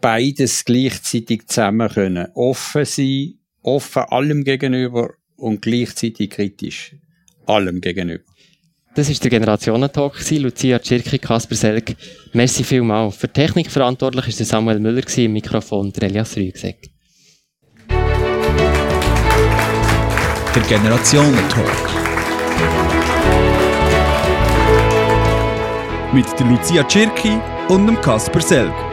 [0.00, 2.28] beides gleichzeitig zusammen können.
[2.34, 6.94] Offen sein, offen allem gegenüber und gleichzeitig kritisch
[7.46, 8.24] allem gegenüber.
[8.94, 11.96] Das war der Generationentalk, Lucia Tschirki, Kasper Selg.
[12.32, 13.16] Merci vielmals.
[13.16, 16.90] Für Technik verantwortlich war Samuel Müller, im Mikrofon der Elias Rüegsegg.
[20.54, 21.90] Der Generationentalk.
[26.12, 27.38] Mit der Lucia Tschirki
[27.68, 28.89] und dem Kasper Selg.